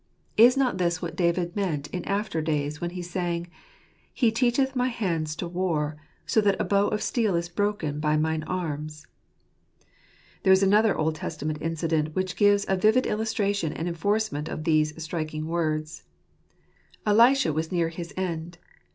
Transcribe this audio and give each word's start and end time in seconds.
Is 0.35 0.57
not 0.57 0.79
this 0.79 0.99
what 0.99 1.15
David 1.15 1.55
meant 1.55 1.85
in 1.89 2.03
after 2.05 2.41
days, 2.41 2.81
when 2.81 2.89
he 2.89 3.03
sang," 3.03 3.45
He 4.15 4.31
teachelh 4.31 4.75
my 4.75 4.87
hands 4.87 5.35
to 5.35 5.47
war, 5.47 5.95
So 6.25 6.41
that 6.41 6.59
a 6.59 6.63
bow 6.63 6.87
of 6.87 7.03
steel 7.03 7.35
is 7.35 7.47
broken 7.49 7.99
By 7.99 8.17
mine 8.17 8.41
arms"? 8.45 9.05
There 10.41 10.51
is 10.51 10.63
another 10.63 10.97
Old 10.97 11.13
Testament 11.13 11.59
incident, 11.61 12.15
which 12.15 12.35
gives 12.35 12.65
a 12.67 12.77
vivid 12.77 13.05
illustration 13.05 13.71
and 13.73 13.87
enforcement 13.87 14.49
of 14.49 14.63
these 14.63 14.99
striking 15.03 15.45
words. 15.45 16.01
Elisha 17.05 17.53
was 17.53 17.71
near 17.71 17.89
his 17.89 18.11
end. 18.17 18.57